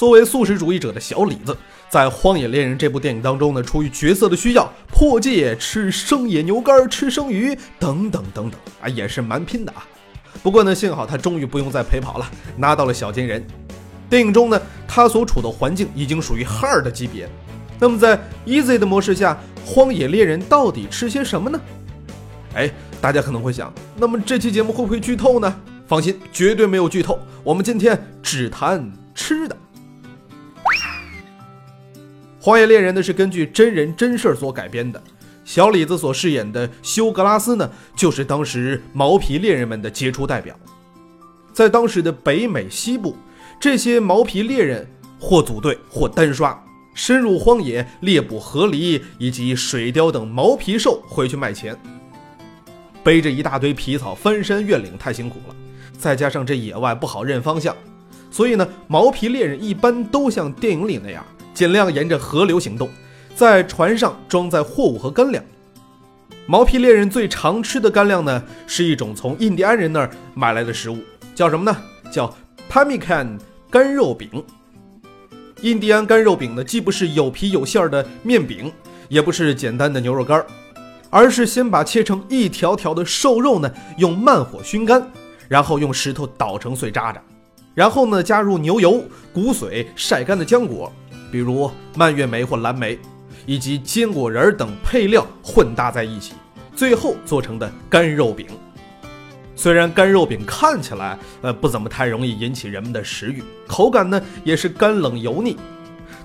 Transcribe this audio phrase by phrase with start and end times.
[0.00, 1.54] 作为素食主义者的小李子，
[1.90, 9.86] 在《荒野猎人》这部电影当中呢，出于角色的需要，破戒吃生野牛肝、吃生鱼等等等等啊，也是蛮拼的啊。
[10.42, 12.26] 不过呢，幸好他终于不用再陪跑了，
[12.56, 13.46] 拿到了小金人。
[14.08, 17.28] 电影中呢，他所处的环境已经属于 hard 的级别。
[17.78, 21.60] 那么在 easy 的模式下，荒野猎人到底吃些什么呢？
[22.54, 22.70] 哎，
[23.02, 25.54] 大家可能会想，那么这期节目会不会剧透呢？
[25.86, 27.18] 放心，绝对没有剧透。
[27.44, 29.54] 我们今天只谈吃的。
[32.42, 35.02] 《荒野猎人》呢是根据真人真事儿所改编的，
[35.44, 40.58] 小李子所饰演的休格拉斯呢，就是当时毛皮猎人们的杰出代表。
[41.52, 43.14] 在当时的北美西部，
[43.60, 44.88] 这些毛皮猎人
[45.20, 46.58] 或组队或单刷，
[46.94, 51.76] 深入荒野猎捕河狸以及水貂等毛皮兽回去卖钱。
[53.04, 55.54] 背着一大堆皮草翻山越岭太辛苦了，
[55.98, 57.76] 再加上这野外不好认方向，
[58.30, 61.22] 所以呢，毛皮猎人一般都像电影里那样。
[61.60, 62.88] 尽量沿着河流行动，
[63.34, 65.44] 在船上装载货物和干粮。
[66.46, 70.96] 毛皮猎人最常吃的干粮呢，是一种从印第安人那儿买来的食物，
[71.34, 71.76] 叫什么呢？
[72.10, 72.34] 叫
[72.70, 73.38] pemmican
[73.68, 74.42] 干肉饼。
[75.60, 78.72] 印第安干肉饼呢，既不是有皮有馅儿的面饼，
[79.10, 80.46] 也不是简单的牛肉干儿，
[81.10, 85.06] 而是先把切成一条条的瘦肉呢，用慢火熏干，
[85.46, 87.22] 然后用石头捣成碎渣渣，
[87.74, 90.90] 然后呢，加入牛油、骨髓、晒干的浆果。
[91.30, 92.98] 比如蔓越莓或蓝莓，
[93.46, 96.34] 以及坚果仁等配料混搭在一起，
[96.74, 98.46] 最后做成的干肉饼。
[99.54, 105.56] 虽然干肉饼看起来呃不怎么太容易引起人们的食欲，口感呢也是干冷油腻，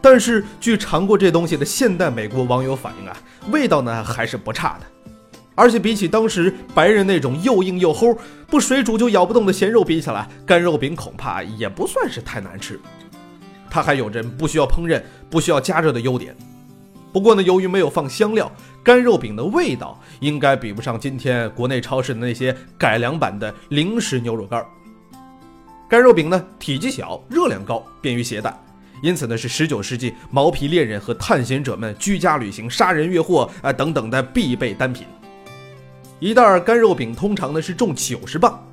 [0.00, 3.16] 但是据尝过这东西的现代美国网友反映啊，
[3.50, 4.86] 味道呢还是不差的。
[5.56, 8.16] 而且比起当时白人那种又硬又齁、
[8.48, 12.80] 不水煮就咬不动的咸肉比起来，干肉饼恐怕也不算是太难吃。
[13.74, 16.32] 它还有着不需要烹饪、不需要加热的优点。
[17.12, 18.48] 不过呢，由于没有放香料，
[18.84, 24.66] 干肉饼的味道应该比不上今天国内超市的那些改良版的零食牛肉干儿。
[25.90, 28.56] 干肉饼呢，体积小，热量高，便于携带，
[29.02, 35.04] 因此呢，是19世纪毛皮猎人和探险者们居家旅行、杀人越货啊等等的必备单品。
[36.20, 38.64] 一袋干肉饼通常呢是重九十磅。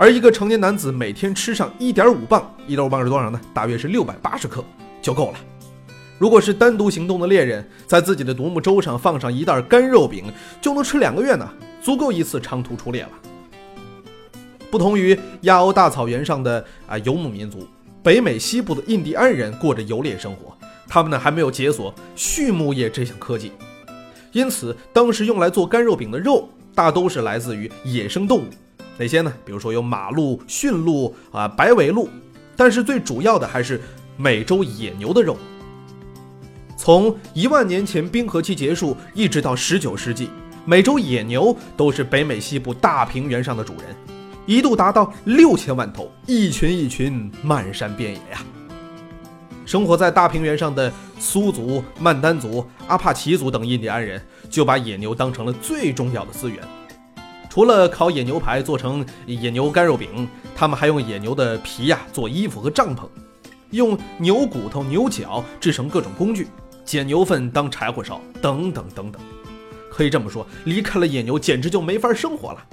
[0.00, 3.40] 而一个成年男子每天吃上一点五磅，一点五磅是多少呢？
[3.52, 4.64] 大约是六百八十克
[5.02, 5.38] 就够了。
[6.18, 11.48] 如果是单独行动的猎人，在自己的独木舟上放上一袋干肉饼，就能吃两个月呢，
[11.82, 13.10] 足够一次长途出猎了。
[14.70, 17.66] 不同于亚欧大草原上的啊游牧民族，
[18.00, 23.50] 北美西部的印第安人过着游猎生活，他们呢还没有解锁畜牧业这项科技，
[24.30, 28.48] 因此当时用来做干肉饼的肉，大都是来自于野生动物。
[28.98, 29.32] 哪些呢？
[29.44, 32.08] 比如说有马鹿、驯鹿啊、白尾鹿，
[32.56, 33.80] 但是最主要的还是
[34.16, 35.36] 美洲野牛的肉。
[36.76, 40.28] 从一万年前冰河期结束一直到十九世纪，
[40.64, 43.94] 美洲野牛都是北美西部大平原上的主人，
[44.46, 48.44] 一度达到六千万头，一群一群漫山遍野呀。
[49.64, 56.58] 生活在大平原上的苏族、曼丹族、阿帕奇族等印第安人，就把野牛当成了最重要的资源。
[57.48, 63.08] 除了烤野牛排做成野牛干肉饼，他们还用野牛的皮呀做衣服和帐篷，
[63.70, 66.46] 用牛骨头、牛角制成各种工具，
[66.84, 69.20] 捡牛粪当柴火烧，等等等等。
[69.90, 72.64] 可以这么说，离开了野牛，简直就没法生活了。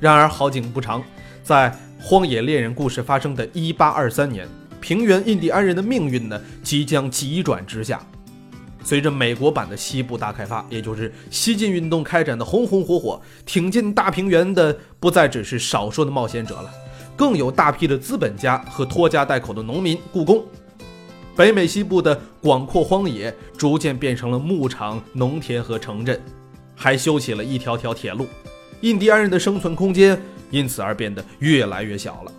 [0.00, 1.02] 然而好景不长，
[1.42, 4.48] 在荒野猎人故事发生的一八二三年，
[4.80, 8.04] 平原印第安人的命运呢即将急转直下。
[8.86, 16.70] 随着美国版的西部大开发，也就是西进运动开展的红红火火，挺进大平原的不再只是少数的冒险者了，
[17.16, 20.40] 更有大批的资本家和拖家带口的农民雇工。
[21.34, 26.22] 北美西部的广阔荒野逐渐变成了牧场、农田和城镇，
[26.76, 28.24] 还修起了一条条铁路，
[28.82, 30.16] 印第安人的生存空间
[30.52, 32.32] 因此而变得越来越小了。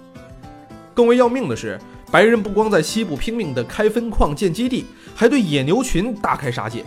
[0.93, 1.77] 更为要命的是。
[2.11, 6.85] 白人不光在西部拼命地开分矿建基地，还对野牛群大开杀戒。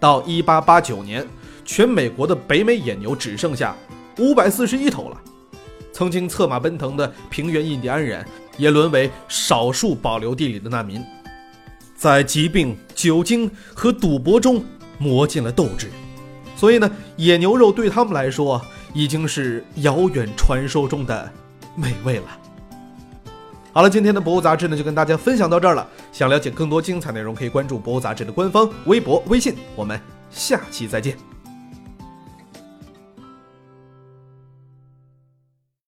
[0.00, 1.26] 到1889年，
[1.64, 3.76] 全美国的北美野牛只剩下
[4.16, 5.20] 541头了。
[5.92, 8.26] 曾经策马奔腾的平原印第安人，
[8.58, 11.00] 也沦为少数保留地里的难民，
[11.96, 14.64] 在疾病、酒精和赌博中
[14.98, 15.88] 磨尽了斗志。
[16.56, 18.60] 所以呢，野牛肉对他们来说
[18.92, 21.32] 已经是遥远传说中的
[21.76, 22.26] 美味了。
[23.74, 25.84] 好了，今天的博物杂志呢就跟大家分享到这儿了。
[26.12, 29.56] 想了解更多精彩内容，可以关注博物杂志的官方微博、微信。
[29.74, 30.00] 我们
[30.30, 31.33] 下期再见。